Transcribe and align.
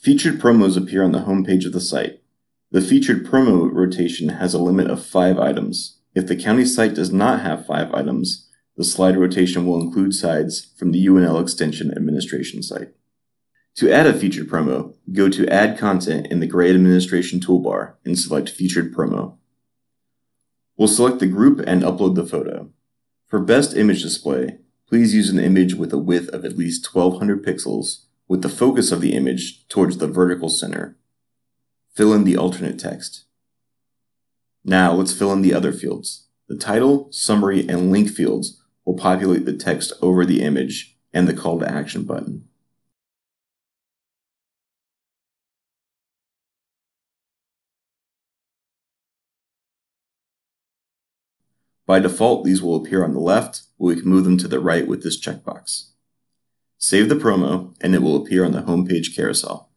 Featured 0.00 0.40
promos 0.40 0.78
appear 0.78 1.04
on 1.04 1.12
the 1.12 1.24
homepage 1.24 1.66
of 1.66 1.74
the 1.74 1.80
site. 1.80 2.22
The 2.70 2.80
featured 2.80 3.26
promo 3.26 3.70
rotation 3.70 4.30
has 4.30 4.54
a 4.54 4.58
limit 4.58 4.90
of 4.90 5.04
five 5.04 5.38
items. 5.38 5.98
If 6.14 6.26
the 6.26 6.36
county 6.36 6.64
site 6.64 6.94
does 6.94 7.12
not 7.12 7.40
have 7.40 7.66
five 7.66 7.92
items, 7.92 8.48
the 8.78 8.84
slide 8.84 9.18
rotation 9.18 9.66
will 9.66 9.78
include 9.78 10.14
sides 10.14 10.72
from 10.78 10.92
the 10.92 11.04
UNL 11.04 11.42
Extension 11.42 11.92
Administration 11.94 12.62
site. 12.62 12.94
To 13.74 13.92
add 13.92 14.06
a 14.06 14.14
featured 14.14 14.48
promo, 14.48 14.94
go 15.12 15.28
to 15.28 15.46
Add 15.52 15.76
Content 15.76 16.28
in 16.28 16.40
the 16.40 16.46
Gray 16.46 16.70
Administration 16.70 17.38
toolbar 17.38 17.96
and 18.02 18.18
select 18.18 18.48
Featured 18.48 18.94
Promo. 18.94 19.36
We'll 20.78 20.88
select 20.88 21.18
the 21.18 21.26
group 21.26 21.60
and 21.66 21.82
upload 21.82 22.14
the 22.14 22.24
photo. 22.24 22.70
For 23.26 23.38
best 23.38 23.76
image 23.76 24.00
display, 24.00 24.60
please 24.88 25.14
use 25.14 25.28
an 25.28 25.38
image 25.38 25.74
with 25.74 25.92
a 25.92 25.98
width 25.98 26.30
of 26.30 26.46
at 26.46 26.56
least 26.56 26.94
1200 26.94 27.44
pixels 27.44 28.06
with 28.30 28.42
the 28.42 28.48
focus 28.48 28.92
of 28.92 29.00
the 29.00 29.12
image 29.12 29.66
towards 29.66 29.98
the 29.98 30.06
vertical 30.06 30.48
center. 30.48 30.96
Fill 31.96 32.14
in 32.14 32.22
the 32.22 32.36
alternate 32.36 32.78
text. 32.78 33.24
Now 34.62 34.92
let's 34.92 35.12
fill 35.12 35.32
in 35.32 35.42
the 35.42 35.52
other 35.52 35.72
fields. 35.72 36.28
The 36.46 36.56
title, 36.56 37.08
summary, 37.10 37.68
and 37.68 37.90
link 37.90 38.08
fields 38.08 38.62
will 38.84 38.94
populate 38.94 39.46
the 39.46 39.56
text 39.56 39.92
over 40.00 40.24
the 40.24 40.42
image 40.42 40.96
and 41.12 41.26
the 41.26 41.34
call 41.34 41.58
to 41.58 41.68
action 41.68 42.04
button. 42.04 42.46
By 51.84 51.98
default, 51.98 52.44
these 52.44 52.62
will 52.62 52.76
appear 52.76 53.02
on 53.02 53.12
the 53.12 53.18
left, 53.18 53.62
but 53.76 53.86
we 53.86 53.96
can 53.96 54.08
move 54.08 54.22
them 54.22 54.38
to 54.38 54.46
the 54.46 54.60
right 54.60 54.86
with 54.86 55.02
this 55.02 55.20
checkbox. 55.20 55.90
Save 56.82 57.10
the 57.10 57.14
promo, 57.14 57.74
and 57.82 57.94
it 57.94 58.00
will 58.00 58.16
appear 58.16 58.42
on 58.42 58.52
the 58.52 58.62
homepage 58.62 59.14
carousel. 59.14 59.69